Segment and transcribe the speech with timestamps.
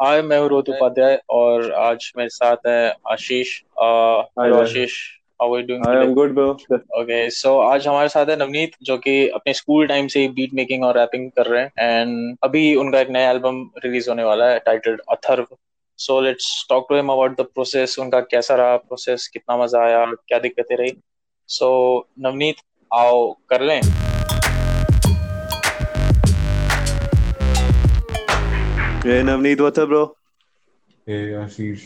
[0.00, 3.52] हाय मैं हूँ रोहित उपाध्याय और आज मेरे साथ है Ashish.
[3.80, 4.96] Hello Ashish
[5.42, 6.80] how are you doing today am good, bro.
[7.00, 10.84] Okay so आज हमारे साथ है नवनीत जो कि अपने स्कूल टाइम से बीट मेकिंग
[10.84, 14.58] और रैपिंग कर रहे हैं एंड अभी उनका एक नया एल्बम रिलीज़ होने वाला है
[14.66, 15.46] titled Atharva.
[15.98, 20.04] So let's talk to him about the process उनका कैसा रहा प्रोसेस कितना मज़ा आया
[20.04, 20.92] क्या दिक्कतें रही?
[21.48, 21.66] सो
[21.96, 22.56] so, नवनीत
[22.90, 23.80] आओ कर लें।
[29.06, 30.16] Hey, Navneet, what's up, bro?
[31.06, 31.84] Hey Ashish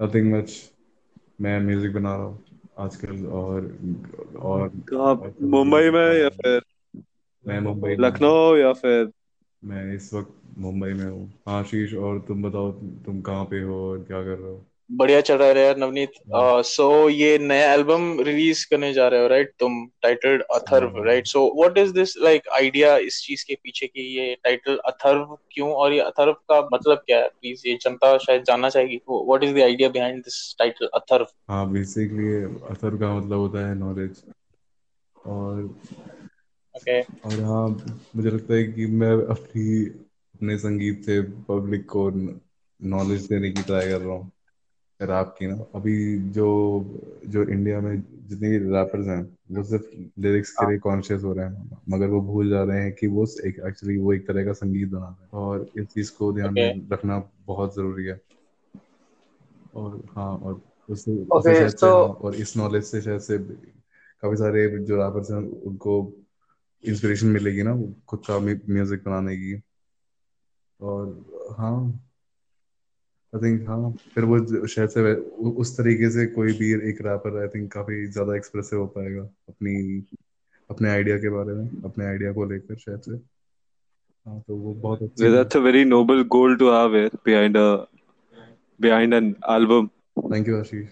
[0.00, 0.54] nothing much
[1.40, 2.44] मैं म्यूज़िक बना रहा हूँ
[2.80, 3.70] आजकल और
[4.44, 6.60] और तो आप मुंबई में या फिर
[7.46, 9.10] मैं मुंबई में हूँ। लखनऊ या फिर
[9.62, 12.70] मैं इस वक्त मुंबई में हाँ, आशीष और तुम बताओ
[13.06, 16.12] तुम कहाँ पे हो और क्या कर रहे हो बढ़िया चल रहा है यार नवनीत।
[16.66, 21.26] सो ये नया एल्बम रिलीज़ करने जा रहे हो राइट तुम टाइटल्ड अथर्व हाँ। Right
[21.26, 25.72] so what is this like idea इस चीज़ के पीछे कि ये टाइटल अथर्व क्यों?
[25.72, 27.28] और ये अथर्व का मतलब क्या है?
[27.28, 31.70] प्लीज़ ये जनता शायद जानना चाहेगी। What is the idea behind this title Atharva हाँ
[31.72, 32.32] बेसिकली
[32.70, 34.22] असर का मतलब होता है नॉलेज
[35.26, 35.62] और
[36.74, 37.24] ओके okay.
[37.26, 37.68] और हाँ
[38.16, 43.88] मुझे लगता है कि मैं अपनी अपने संगीत से पब्लिक को नॉलेज देने की ट्राई
[43.88, 44.30] कर रहा हूँ।
[45.02, 46.80] रैप की ना अभी जो
[47.26, 49.84] जो इंडिया में जितने भी रैपर्स हैं वो सिर्फ़
[50.20, 53.26] लिरिक्स के लिए कॉन्शियस हो रहे हैं मगर वो भूल जा रहे हैं कि वो
[53.44, 56.48] एक एक्चुअली वो एक तरह का संगीत बना रहे हैं। और इस चीज़ को ध्यान
[56.48, 56.60] Okay.
[56.60, 58.20] में रखना बहुत ज़रूरी है।
[59.74, 63.38] और हाँ और उससे Okay, उससे so- हाँ, और इस नॉलेज से शायद से
[64.22, 66.12] काफ़ी सारे जो रैपर्स हैं उनको
[66.84, 69.62] इंस्पिरेशन मिलेगी ना खुद का म्यूज़िक बनाने की।
[70.80, 71.24] और
[71.58, 72.00] हाँ।
[73.34, 75.14] आई थिंक हाँ फिर वो शायद से
[75.56, 79.74] उस तरीके से कोई भी एक रैपर आई थिंक काफ़ी ज़्यादा एक्सप्रेसिव हो पाएगा अपनी
[80.70, 83.16] अपने आइडिया के बारे में अपने आइडिया को लेकर शायद से।
[84.26, 87.66] हाँ तो वो बहुत अच्छा that's a very noble goal to have behind a
[88.80, 89.88] behind an album
[90.26, 90.88] thank you Ashish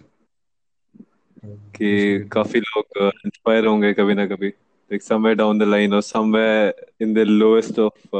[1.75, 4.47] कि काफ़ी लोग इंस्पायर होंगे कभी ना कभी।
[4.91, 8.15] Like somewhere down the line और somewhere in the lowest of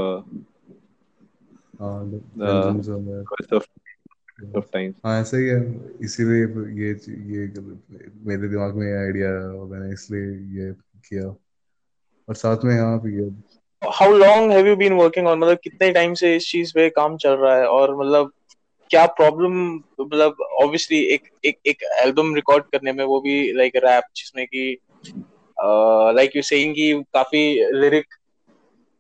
[3.53, 3.65] of
[4.53, 4.95] of times.
[5.05, 5.59] हाँ ऐसा ही है।
[6.03, 6.45] इसीलिए
[6.79, 6.91] ये
[7.31, 7.47] ये
[8.27, 10.71] मेरे दिमाग में ये आइडिया और मैंने इसलिए ये
[11.09, 11.27] किया।
[12.27, 13.29] और साथ में यहाँ भी ये
[13.81, 17.17] how long have you been working on मतलब कितने टाइम से इस चीज़ पे काम
[17.17, 17.65] चल रहा है?
[17.67, 18.31] और मतलब
[18.91, 19.53] क्या प्रॉब्लम
[20.01, 24.77] मतलब ऑब्वियसली एक एक एक एल्बम रिकॉर्ड करने में वो भी लाइक रैप जिसमें कि
[26.15, 27.43] लाइक यू सेइंग कि काफ़ी
[27.79, 28.15] लिरिक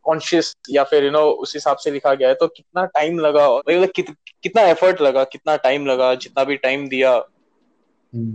[0.03, 3.47] कॉन्शियस या फिर यू नो उस हिसाब से लिखा गया है तो कितना टाइम लगा
[3.57, 4.05] मतलब कित,
[4.43, 7.17] कितना एफर्ट लगा कितना टाइम लगा जितना भी टाइम दिया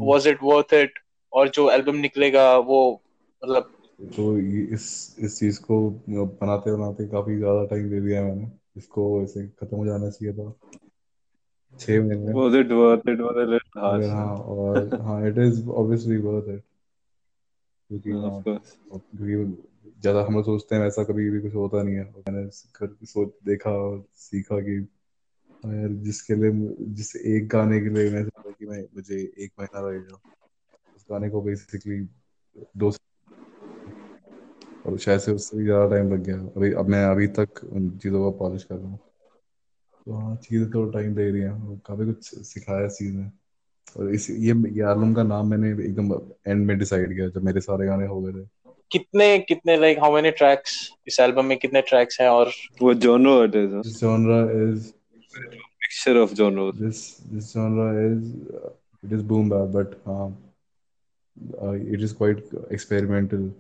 [0.01, 0.99] वाज इट वर्थ इट
[1.33, 3.03] और जो एल्बम निकलेगा वो
[3.45, 3.75] मतलब
[4.17, 9.47] तो इस इस चीज़ को बनाते बनाते काफ़ी ज़्यादा टाइम दे दिया मैंने। इसको ऐसे
[9.49, 10.53] खत्म हो जाना चाहिए था।
[11.81, 13.21] छह महीने। Was it worth it?
[13.21, 16.62] Was it harsh हाँ और हाँ it is obviously worth it
[17.91, 19.62] क्योंकि हाँ of course क्योंकि
[20.00, 22.44] ज़्यादा हम लोग सोचते हैं वैसा कभी भी कुछ होता नहीं है। मैंने
[22.76, 24.76] कर, सोच, देखा और सीखा कि
[25.65, 26.50] यार जिसके लिए
[26.94, 30.19] जिस एक गाने के लिए मैं सोचा कि मैं, मुझे एक महीना लगेगा
[30.97, 32.00] उस गाने को बेसिकली
[32.76, 32.91] दो
[34.84, 37.91] और शायद से उससे भी ज़्यादा टाइम लग गया। अभी, अब मैं अभी तक उन
[37.99, 38.99] चीज़ों को पॉलिश कर रहा हूँ।
[40.06, 43.31] तो हाँ चीज़ें तो टाइम दे रही हैं। काफ़ी कुछ सिखाया इस चीज़ ने।
[43.97, 46.12] और इस, ये ये एल्बम का नाम मैंने एकदम
[46.47, 48.47] एंड में डिसाइड किया, जब मेरे सारे गाने हो गए थे।
[48.91, 50.76] कितने कितने लाइक हाउ मेनी ट्रैक्स
[51.06, 52.50] इस एल्बम में कितने ट्रैक्स हैं और
[52.82, 54.93] वो genre what is genre is
[55.37, 58.32] mixture of genre this this genre is
[59.04, 60.28] it is boom bap but हाँ
[61.75, 63.50] इट इज़ क्वाइट एक्सपेरिमेंटल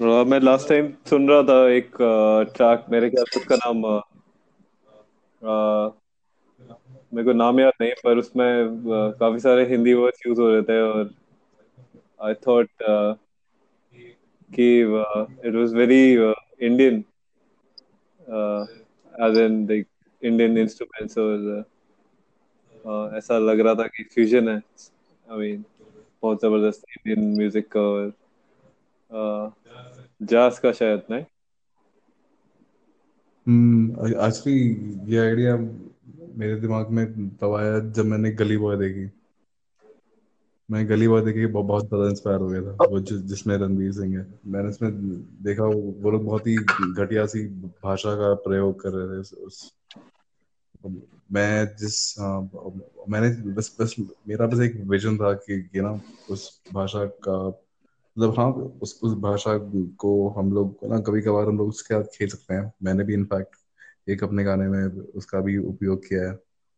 [0.00, 4.02] मैं लास्ट टाइम सुन रहा था एक uh, ट्रैक मेरे ख्याल से उसका नाम uh,
[5.42, 5.92] uh,
[7.12, 8.82] मेरे को नाम याद नहीं पर उसमें
[9.20, 11.10] काफ़ी सारे हिंदी वर्ड्स यूज़ हो रहे थे और
[12.20, 12.84] आई थॉट
[14.50, 14.68] कि
[15.48, 16.02] it was very
[16.66, 17.04] Indian
[19.26, 19.86] as in like
[20.22, 21.64] Indian instruments और uh,
[22.84, 25.64] uh, ऐसा लग रहा था कि फ्यूजन है। आई मीन
[26.22, 28.12] बहुत ज़बरदस्त इंडियन म्यूज़िक का और
[30.30, 31.24] जास का शायद नहीं?
[34.26, 37.06] एक्चुअली ये आइडिया मेरे दिमाग में
[37.36, 39.04] तब आया जब मैंने गली बॉय देखी।
[40.68, 43.92] मैं गली बॉय देखी बहुत बहुत ज़्यादा इंस्पायर हो गया था। वो जिस जिसमें रणवीर
[43.92, 44.90] सिंह है। मैंने उसमें
[45.44, 46.56] देखा वो लोग बहुत ही
[46.94, 47.46] घटिया सी
[47.84, 49.72] भाषा का प्रयोग कर रहे थे उस,
[51.32, 52.40] मैं जिस हाँ,
[53.08, 53.94] मैंने बस बस
[54.28, 55.90] मेरा बस एक विजन था कि कि ना
[56.28, 58.46] उस भाषा का मतलब हाँ
[58.82, 59.56] उस उस भाषा
[59.98, 63.14] को हम लोग ना कभी कभार हम लोग उसके साथ खेल सकते हैं। मैंने भी
[63.14, 63.56] इनफैक्ट
[64.10, 66.32] एक अपने गाने में उसका भी उपयोग किया है।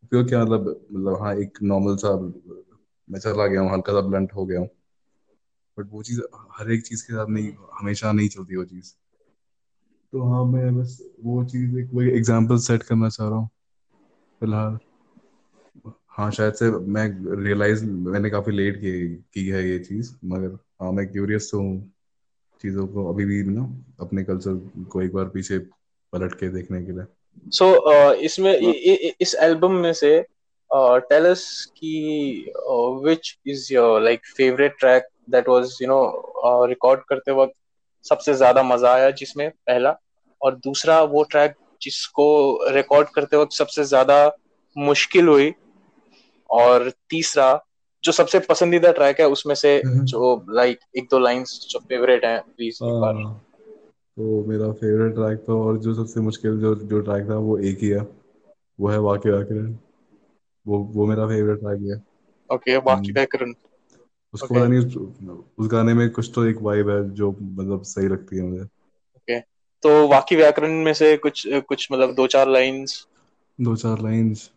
[0.04, 2.16] उपयोग क्या मतलब मतलब हाँ एक नॉर्मल सा
[3.10, 4.68] मैं चला गया हूँ हल्का सा ब्लंट हो गया हूँ।
[5.78, 6.20] बट वो चीज़
[6.58, 8.94] हर एक चीज़ के साथ नहीं हमेशा नहीं चलती वो चीज़।
[10.12, 13.48] तो हाँ मैं बस वो चीज़ एक वही एग्ज़ाम्पल सेट करना चाह रहा हूँ।
[14.40, 14.78] फ़िलहाल
[16.08, 17.04] हाँ शायद से मैं
[17.44, 18.92] रियलाइज़ मैंने काफ़ी लेट की
[19.34, 21.92] की है ये चीज़ मगर हाँ मैं क्यूरियस तो हूँ
[22.60, 23.62] चीज़ों को अभी भी ना
[24.00, 25.58] अपने कल्चर को एक बार पीछे
[26.12, 27.04] पलट के देखने के लिए।
[27.50, 28.52] सो so, uh, इसमें
[29.20, 30.18] इस एल्बम में से
[30.70, 31.44] टेल अस
[31.76, 32.52] कि
[33.04, 37.54] which is your like favourite track that was you know record करते वक्त
[38.04, 39.96] सबसे ज़्यादा मज़ा आया जिसमें पहला?
[40.40, 42.28] और दूसरा वो ट्रैक जिसको
[42.72, 44.16] रिकॉर्ड करते वक्त सबसे ज़्यादा
[44.76, 45.52] मुश्किल हुई?
[46.50, 47.48] और तीसरा
[48.04, 52.24] जो सबसे पसंदीदा ट्रैक है उसमें से हम्म। जो लाइक एक दो लाइंस जो फेवरेट
[52.24, 53.34] हैं प्लीज़ एक बार। हाँ,
[54.16, 57.78] तो मेरा फेवरेट ट्रैक तो और जो सबसे मुश्किल जो जो ट्रैक था वो एक
[57.78, 58.00] ही है।
[58.78, 59.72] वो है वाक्य व्याकरण
[60.66, 62.02] वो वो मेरा फेवरेट ट्रैक है
[62.50, 63.52] ओके वाक्य हम्म। व्याकरण
[64.34, 64.56] उसको Okay.
[64.56, 68.42] पता नहीं उस, गाने में कुछ तो एक वाइब है जो मतलब सही लगती है
[68.42, 69.38] मुझे। ओके
[69.82, 73.06] तो वाक्य व्याकरण में से कुछ कुछ मतलब दो चार लाइंस
[73.58, 74.50] दो चार लाइंस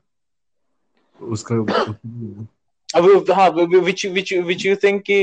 [1.19, 1.55] उसका
[2.95, 5.17] अब हाँ विच विच विच यू थिंक कि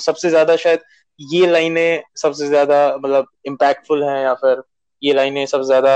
[0.00, 0.80] सबसे ज़्यादा शायद
[1.20, 4.62] ये लाइनें सबसे ज़्यादा मतलब इम्पैक्टफुल हैं या फिर
[5.02, 5.94] ये लाइनें सबसे ज़्यादा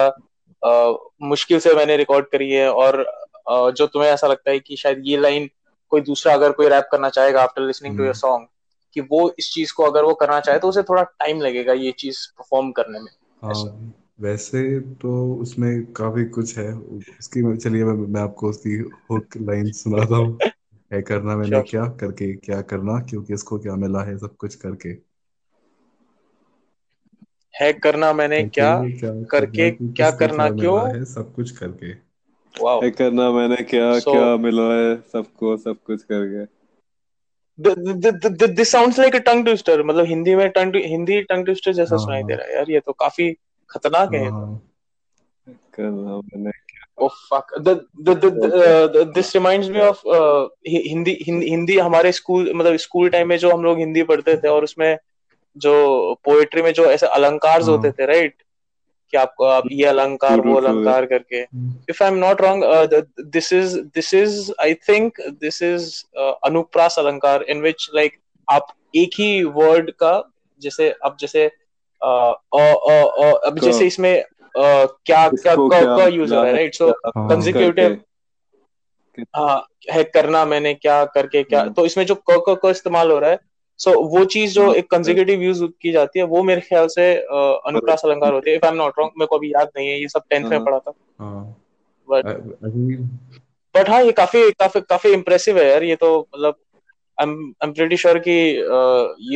[1.23, 3.01] मुश्किल से मैंने रिकॉर्ड करी है और
[3.49, 5.51] जो तुम्हें ऐसा लगता है कि शायद ये लाइन
[5.89, 8.47] कोई दूसरा अगर कोई रैप करना चाहेगा after listening to your song
[8.95, 11.93] कि वो इस चीज़ को अगर वो करना चाहे तो उसे थोड़ा टाइम लगेगा ये
[11.93, 13.11] चीज़ परफॉर्म करने में।
[13.43, 19.73] हाँ वैसे तो उसमें काफ़ी कुछ है। उसकी चलिए मैं, मैं आपको उसकी हुक लाइन
[19.73, 20.39] सुनाता हूँ।
[20.93, 24.55] है करना मैंने श्योर क्या करके क्या करना क्योंकि इसको क्या मिला है सब कुछ
[24.55, 24.89] करके।
[27.55, 32.12] है करना मैंने क्या क्या करके क्या करना क्यों है सब कुछ करके।
[32.61, 34.97] वाओ करना मैंने क्या So- क्या मिला है?
[35.13, 36.45] सबको सब कुछ करके
[38.47, 42.05] this sounds like a tongue twister मतलब हिंदी में टंग हिंदी टंग ट्विस्टर जैसा हाँ,
[42.05, 43.33] सुनाई दे हाँ। रहा है। यार ये तो काफ़ी
[43.71, 44.61] खतरनाक है तो। हाँ
[45.75, 46.51] करना मैंने
[47.03, 47.47] Oh fuck.
[47.65, 47.73] The
[48.07, 48.49] the the, the,
[48.91, 53.37] uh, this reminds me of uh, Hindi Hindi Hindi हमारे स्कूल मतलब स्कूल टाइम में
[53.39, 54.99] जो हम लोग हिंदी पढ़ते थे और उसमें
[55.57, 55.73] जो
[56.25, 58.35] पोएट्री में जो ऐसे अलंकार। होते थे राइट
[59.13, 61.41] कि आपको आप ये अलंकार वो अलंकार करके
[61.91, 62.65] if I am not wrong
[63.29, 67.89] this is this is I think this think this is uh, अनुप्रास अलंकार इन विच
[67.95, 68.17] लाइक
[68.49, 70.13] आप एक ही वर्ड का
[70.63, 76.35] जैसे अब जैसे uh, अ अ अ अब जैसे इसमें uh, क्या क्या क यूज़
[76.35, 78.01] हो रहा है राइट सो हाँ। कंजिक्यूटिव
[79.37, 83.11] हाँ है करना मैंने क्या करके क्या हम्म। तो इसमें जो क क क इस्तेमाल
[83.11, 83.39] हो रहा है
[83.81, 86.87] सो so, वो चीज़ जो हाँ, एक कंजिक्यूटिव यूज़ की जाती है वो मेरे ख्याल
[86.89, 89.89] से अनुप्रास अलंकार होती है। If I am not wrong मेरे को अभी याद नहीं
[89.89, 91.57] है ये सब टेंथ में हाँ। पढ़ा था। हाँ।
[92.09, 92.27] बट
[92.67, 93.07] think
[93.75, 96.57] बट हाँ ये काफ़ी काफ़ी काफ़ी इम्प्रेसिव है यार ये तो मतलब
[97.19, 97.27] आई
[97.65, 98.33] एम प्रीटी श्योर कि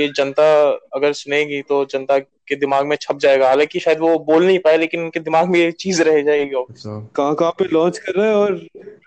[0.01, 0.47] ये जनता
[0.95, 4.77] अगर सुनेगी तो जनता के दिमाग में छप जाएगा। हालाँकि शायद वो बोल नहीं पाए
[4.77, 8.27] लेकिन उनके दिमाग में ये चीज़ रह जाएगी अच्छा। कहाँ कहाँ पे लॉन्च कर रहा
[8.27, 8.61] है और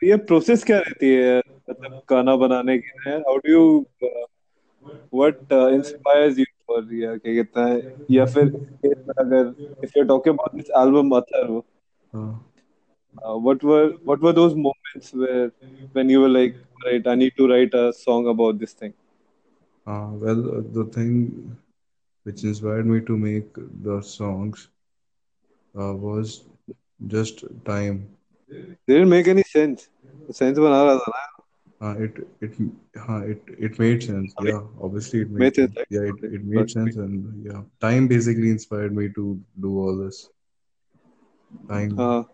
[0.03, 3.85] ये प्रोसेस क्या रहती है मतलब गाना बनाने की how do you
[5.14, 7.80] what inspires you for या क्या कहता है
[8.10, 8.52] या फिर
[9.18, 11.60] अगर if you are talking about this album other
[12.12, 12.30] हाँ
[13.22, 15.50] uh, what were what were those moments where
[15.92, 16.56] when you were like
[16.86, 18.94] right i need to write a song about this thing
[19.86, 21.56] Uh, well, uh, the thing
[22.26, 23.52] which inspired me to make
[23.82, 24.68] the songs
[25.74, 26.44] uh, was
[27.06, 28.08] just time.
[28.88, 29.88] didn't make any sense
[30.38, 31.37] sense बना रहा था ना
[31.81, 32.51] uh, it it
[33.09, 34.33] uh, it it made sense.
[34.37, 35.87] I mean, Yeah, obviously it made sense, sense.
[35.89, 39.95] Yeah, it, it made but- sense, and yeah, time basically inspired me to do all
[40.03, 40.27] this.
[41.69, 42.25] Time हाँ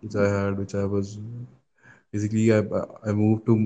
[0.00, 1.18] which I had, which I was
[2.12, 2.58] basically I
[3.06, 3.56] I moved to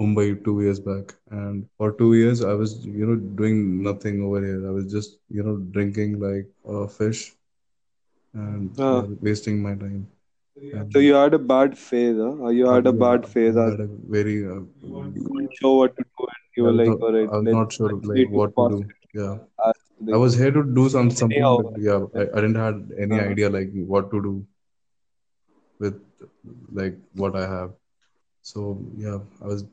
[0.00, 4.40] Mumbai two years back, and for two years I was you know doing nothing over
[4.44, 4.66] here.
[4.68, 7.32] I was just you know drinking like a fish
[8.34, 8.70] and
[9.20, 10.06] wasting my time.
[10.92, 12.46] So you had a bad phase huh?
[12.46, 16.04] Uh, you had a bad phase I had a very uh, wasn't sure what to
[16.18, 18.56] do and you were like not, all right I was let's not sure like what
[18.56, 18.78] to do.
[19.20, 19.38] Yeah.
[20.12, 23.30] I was here to do some something, but yeah, I, I didn't have any Uh-huh.
[23.32, 24.34] idea like what to do
[25.78, 26.00] with
[26.72, 27.72] like what I have.
[28.42, 29.64] So yeah, I was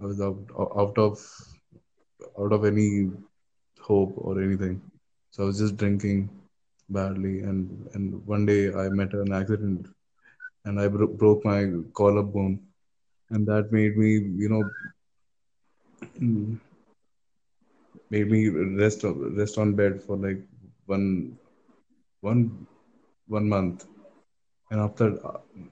[0.00, 0.38] I was out
[0.82, 1.18] out of
[2.40, 3.10] out of any
[3.80, 4.80] hope or anything.
[5.30, 6.28] So I was just drinking
[6.88, 9.86] badly, and and one day I met an accident,
[10.64, 12.60] and I bro- broke my collarbone,
[13.30, 14.10] and that made me
[14.42, 14.62] you know
[18.10, 18.40] made me
[18.82, 19.04] rest
[19.38, 20.40] rest on bed for like
[20.86, 21.36] one
[22.20, 22.42] one
[23.28, 23.84] one month.
[24.70, 25.06] And after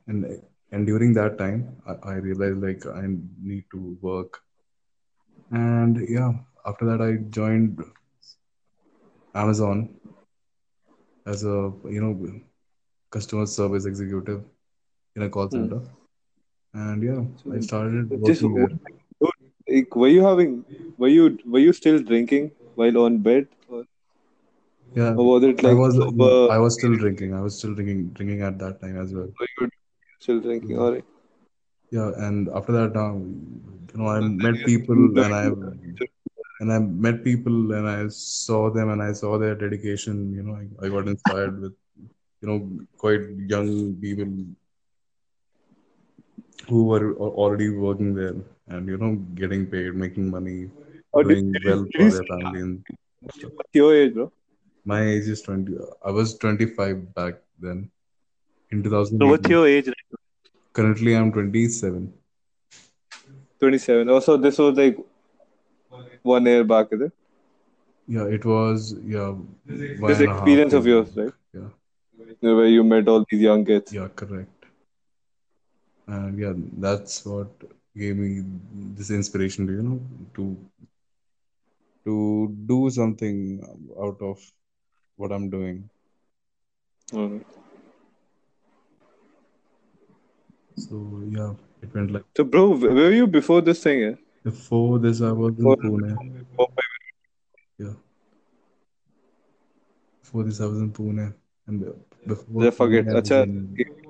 [0.06, 0.24] and
[0.72, 3.06] and during that time I, I realized like i
[3.42, 4.40] need to work.
[5.50, 6.32] And yeah
[6.66, 7.82] after that i joined
[9.34, 9.88] amazon
[11.26, 12.14] as a you know
[13.10, 14.42] customer service executive
[15.16, 15.66] in a call Hmm.
[15.66, 15.80] center
[16.74, 17.22] and yeah
[17.56, 18.68] i started Just working there
[19.68, 20.64] like, were you having?
[20.98, 23.84] Were you were you still drinking while on bed, or,
[24.94, 26.30] yeah or was it i like was sober?
[26.56, 29.28] i was still drinking i was still drinking drinking at that time as well
[29.60, 29.68] you
[30.20, 30.78] still drinking?
[30.78, 31.04] All right.
[31.90, 33.18] yeah and after that um,
[33.92, 35.44] you know i met people and i
[36.60, 40.54] and i met people and i saw them and i saw their dedication you know
[40.62, 41.74] i, I got inspired with
[42.40, 42.58] you know
[42.98, 43.22] quite
[43.54, 43.70] young
[44.04, 44.30] people
[46.68, 48.34] who were already working there
[48.68, 50.70] and you know getting paid making money
[51.14, 52.84] oh, did, doing did well did for their family and
[53.36, 54.30] stuff what's your age, bro?
[54.84, 57.88] my age is 20 i was 25 back then
[58.70, 59.20] in two thousand.
[59.20, 60.20] So what's your age right
[60.72, 62.12] currently i'm 27
[63.58, 64.08] 27.
[64.10, 64.96] Also, this was like
[66.22, 67.12] one year back, is it?
[68.08, 69.34] yeah it was yeah
[69.66, 71.32] This and a half experience of yours, right?
[71.54, 71.68] yeah
[72.40, 73.92] Where you met all these young kids.
[73.92, 74.55] yeah correct
[76.08, 77.48] and yeah that's what
[77.96, 78.44] gave me
[78.94, 80.00] this inspiration you know
[80.34, 80.56] to
[82.04, 83.60] to do something
[84.00, 84.38] out of
[85.16, 85.88] what i'm doing
[87.12, 87.46] Alright.
[90.76, 94.00] so yeah it went like So, bro, where were you before this thing?
[94.00, 94.16] Yeah?
[94.44, 96.68] before this i was in Before, pune before
[97.78, 97.96] yeah
[100.20, 101.34] before this i was in pune
[101.66, 101.92] and uh,
[102.25, 103.05] before Yeah, forget.
[103.05, 103.53] pune i was अच्छा in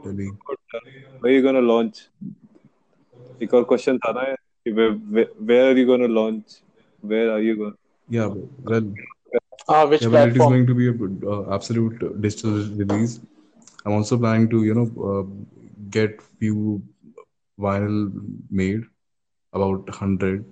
[0.03, 0.29] delhi
[1.21, 2.07] where are you gonna launch?
[3.43, 6.59] एक और question था ना कि where, where, where are you gonna launch?
[7.11, 7.75] Where are you going?
[8.17, 8.88] yeah but- well
[9.69, 10.51] Ah, which yeah well it is platform?
[10.51, 13.19] going to be a good, uh, absolute digital release
[13.85, 15.23] i'm also planning to you know uh,
[15.97, 16.81] get few
[17.65, 17.97] vinyl
[18.61, 18.81] made
[19.53, 20.45] about 100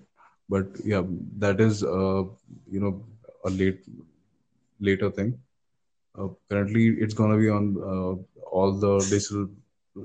[0.50, 1.04] but yeah
[1.46, 2.24] that is uh,
[2.76, 2.94] you know
[3.46, 3.80] a late
[4.80, 5.53] later thing uh,
[6.49, 8.13] currently it's going to be on uh,
[8.51, 9.49] all the digital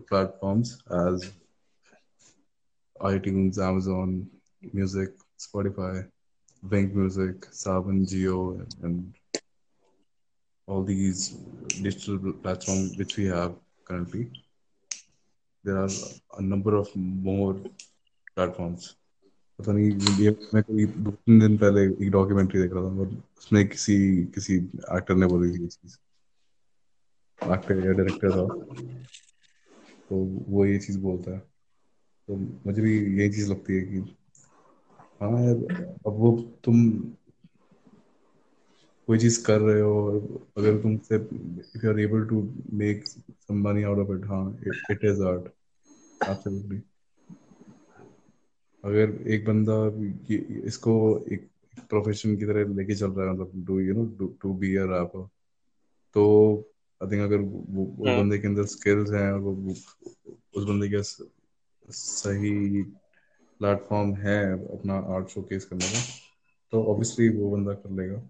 [0.07, 1.31] platforms as
[3.01, 4.27] itunes amazon
[4.73, 5.93] music spotify
[6.61, 9.15] Wink music saban geo and
[10.69, 11.29] all these
[11.81, 14.29] digital platforms which we have currently.
[15.63, 15.89] There are
[16.37, 17.55] a number of more
[18.35, 18.95] platforms
[19.59, 19.91] पता नहीं
[20.53, 23.07] मैं कोई दो तीन दिन पहले एक documentary देख रहा था, और
[23.39, 23.97] उसमें किसी
[24.35, 24.55] किसी
[24.95, 25.97] एक्टर ने बोली थी चीज़
[27.41, 28.47] एक्टर या डायरेक्टर था।
[30.09, 30.15] तो
[30.49, 31.39] वो ये चीज़ बोलता है।
[32.27, 33.99] तो मुझे भी यही चीज़ लगती है कि
[35.21, 35.55] हाँ यार,
[36.07, 36.31] अब वो
[36.63, 36.77] तुम
[39.07, 40.17] कोई चीज़ कर रहे हो, और
[40.57, 42.41] अगर तुमसे if you are able to
[42.79, 44.43] make some money out of it हाँ
[44.91, 45.47] इट इज़ आर्ट
[46.25, 46.81] एब्सोल्युटली
[48.83, 49.75] अगर एक बंदा
[50.67, 51.49] इसको एक
[51.89, 55.27] प्रोफेशन की तरह लेके चल रहा है मतलब do you know to be a rapper
[56.13, 56.23] तो
[57.01, 59.71] आई थिंक अगर वो वो- उस। बंदे के अंदर स्किल्स हैं और वो
[60.55, 61.01] उस बंदे के
[61.91, 65.99] सही प्लेटफॉर्म है अपना आर्ट शोकेस करने का
[66.71, 68.29] तो ऑब्वियसली वो बंदा कर लेगा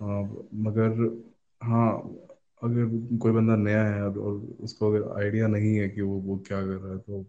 [0.00, 0.22] हाँ,
[0.54, 1.22] मगर
[1.62, 2.18] हाँ
[2.62, 6.36] अगर कोई बंदा नया है और और उसको अगर आइडिया नहीं है कि वो वो
[6.38, 7.26] क्या कर रहा है तो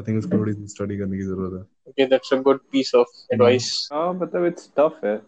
[0.00, 3.06] आई थिंक उसको थोड़ी स्टडी करने की ज़रूरत है Okay, that's a good piece of
[3.34, 3.88] advice.
[3.92, 5.20] हाँ मतलब it's tough है.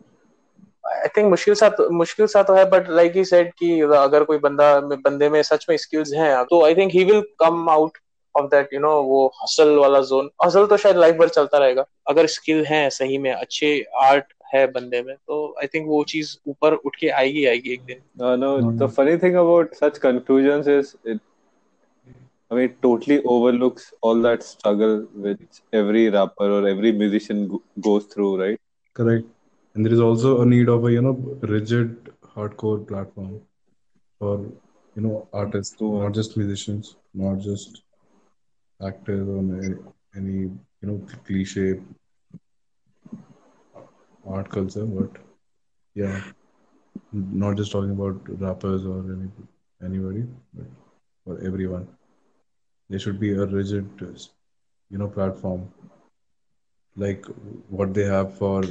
[0.87, 4.25] आई थिंक मुश्किल सा तो मुश्किल सा तो है बट लाइक ही सेड कि अगर
[4.25, 7.99] कोई बंदा बंदे में सच में स्किल्स हैं तो I think he will come out
[8.37, 11.85] of that you know वो हसल वाला जोन हसल तो शायद लाइफ भर चलता रहेगा
[12.09, 16.37] अगर स्किल है सही में अच्छे आर्ट है बंदे में तो आई थिंक वो चीज़
[16.49, 18.89] ऊपर उठ के आएगी आएगी एक दिन Uh, no, No, the no.
[18.89, 19.75] funny thing about
[22.51, 27.63] I mean, it totally overlooks all that struggle which every rapper or every musician go-
[27.81, 28.59] goes through, right?
[28.97, 29.27] correct
[29.75, 31.15] and there is also a need of a you know
[31.55, 33.33] rigid hardcore platform
[34.19, 34.35] for
[34.97, 35.99] you know artists True.
[36.01, 37.83] not just musicians not just
[38.89, 39.75] actors or any,
[40.17, 41.75] any you know cliche
[44.35, 45.11] art culture but
[45.95, 46.19] yeah
[47.13, 49.29] not just talking about rappers or any,
[49.85, 50.25] anybody
[50.55, 50.67] but
[51.25, 51.87] for everyone
[52.91, 53.89] there should be a rigid
[54.91, 55.69] you know platform
[56.97, 57.25] like
[57.69, 58.65] what they have for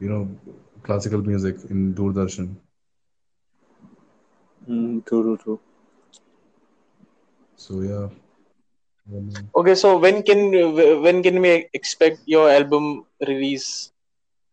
[0.00, 0.22] you know
[0.82, 2.50] classical music in doordarshan
[4.62, 5.60] Mm, true, true, true.
[7.58, 8.08] so yeah
[9.08, 10.40] um, okay so when can
[11.02, 12.92] when can we expect your album
[13.28, 13.66] release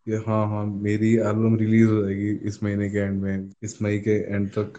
[0.08, 4.00] ये हाँ हाँ मेरी album release हो जाएगी इस महीने के and में इस मई
[4.08, 4.78] के एंड तक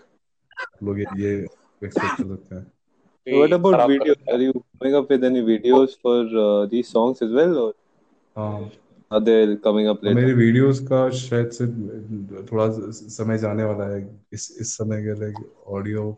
[0.74, 1.32] आप लोग ये
[1.84, 2.64] एक्सपेक्ट कर सकते हैं
[3.36, 7.32] What about है। Are you coming up with any videos for uh, these songs as
[7.32, 7.74] well, or
[8.36, 8.70] हाँ
[9.10, 10.14] are they coming up later?
[10.14, 11.66] मेरी वीडियोस का शायद से
[12.52, 12.68] थोड़ा
[13.16, 14.00] समय जाने वाला है
[14.32, 16.10] इस इस समय के लिए ऑडियो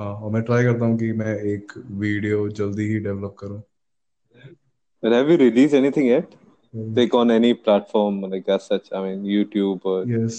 [0.00, 1.72] हाँ और मैं ट्राई करता हूँ कि मैं एक
[2.04, 3.62] वीडियो जल्दी ही डेवलप करूँ
[5.02, 6.34] But have you released anything yet?
[6.96, 8.92] Like on any platform, like as such?
[8.92, 10.36] I mean, YouTube or yes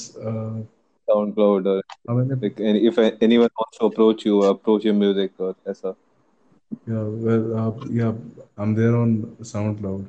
[1.09, 5.95] SoundCloud or like any, if anyone wants to approach you, approach your music or SR.
[6.87, 8.13] Yeah, well, uh, yeah,
[8.57, 10.05] I'm there on SoundCloud,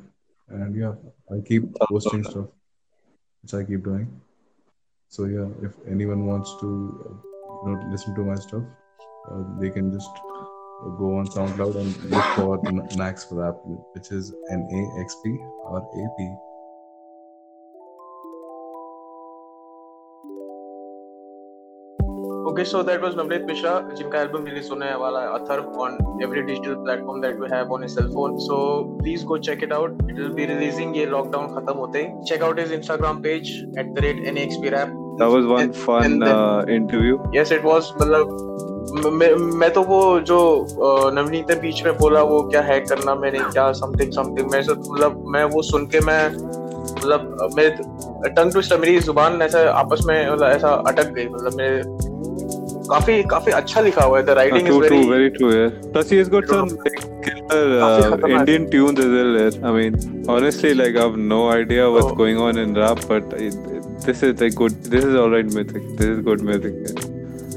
[0.48, 0.94] and yeah,
[1.30, 1.88] I keep SoundCloud.
[1.88, 2.46] posting stuff,
[3.42, 4.08] which I keep doing.
[5.08, 8.62] So yeah, if anyone wants to, you know, listen to my stuff,
[9.30, 10.10] uh, they can just
[10.98, 13.56] go on SoundCloud and look for Max Rap,
[13.92, 16.34] which is N A X P R A P
[22.50, 25.94] Okay, so that was Navneet Mishra, जिनका album release होने वाला है Atharv on
[26.26, 28.34] every digital platform that you have on your cell phone.
[28.46, 28.58] So
[28.98, 29.94] please go check it out.
[30.12, 32.12] It will be releasing ये lockdown खत्म होते ही.
[32.30, 34.92] Check out his Instagram page at the rate NXPRap.
[35.22, 37.18] That was one And- fun and then- uh, interview.
[37.38, 38.36] Yes, it was मतलब
[39.06, 40.00] म- मैं तो वो
[40.32, 44.50] जो अ, नवनीत ने बीच में बोला वो क्या है करना मैंने क्या समथिंग समथिंग
[44.52, 47.68] मैं मतलब मैं वो सुन के मैं मतलब मैं
[48.34, 52.12] टंग ट्विस्टर मेरी ज़ुबान ऐसा आपस में मतलब ऐसा अटक गई मतलब मेरे
[52.90, 58.10] काफ़ी काफ़ी अच्छा लिखा हुआ है the Uh, writing is very like, killer काफ़ी uh,
[58.10, 59.32] खतरनाक। Indian tunes as well.
[59.40, 59.68] Yeah.
[59.68, 59.96] I mean,
[60.34, 62.14] honestly, like I have no idea what's Oh.
[62.22, 64.78] going on in rap, but it, it, this is like good.
[64.94, 65.82] This is alright music.
[66.00, 66.78] This is good music.
[66.86, 67.10] Yeah.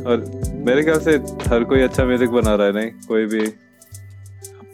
[0.08, 0.22] और
[0.68, 1.16] मेरे ख्याल से
[1.52, 3.46] हर कोई अच्छा music बना रहा है नहीं कोई भी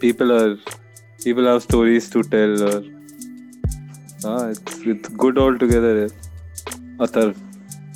[0.02, 0.50] people are
[1.24, 2.76] people have stories to tell or
[4.26, 5.94] हाँ it's it's good all together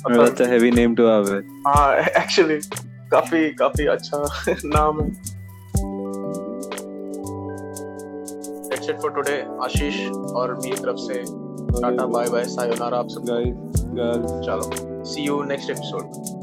[0.07, 0.17] yeah.
[0.17, 2.57] a अच्छा heavy name to have है। हाँ एक्चुअली
[3.11, 4.17] काफ़ी काफ़ी अच्छा
[4.65, 5.11] नाम है।
[8.69, 11.49] That's it for today आशीष और मेरी तरफ़ से।
[11.81, 16.38] टाटा बाय बाय सायोनारा आप सब। गाइस गर्ल्स चलो सी यू नेक्स्ट एपिसोड